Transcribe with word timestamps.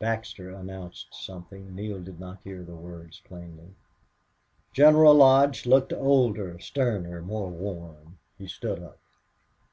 Baxter 0.00 0.50
announced 0.50 1.06
something. 1.14 1.72
Neale 1.72 2.00
did 2.02 2.18
not 2.18 2.40
hear 2.42 2.64
the 2.64 2.74
words 2.74 3.20
plainly. 3.24 3.76
General 4.72 5.14
Lodge 5.14 5.64
looked 5.64 5.92
older, 5.92 6.58
sterner, 6.58 7.22
more 7.22 7.50
worn. 7.50 8.18
He 8.36 8.48
stood 8.48 8.82
up. 8.82 8.98